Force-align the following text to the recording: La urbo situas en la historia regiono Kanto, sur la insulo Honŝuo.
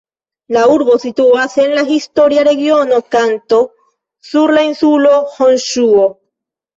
La 0.55 0.61
urbo 0.75 0.93
situas 1.01 1.51
en 1.63 1.75
la 1.79 1.83
historia 1.95 2.45
regiono 2.47 2.97
Kanto, 3.15 3.59
sur 4.31 4.55
la 4.57 4.65
insulo 4.69 5.13
Honŝuo. 5.35 6.09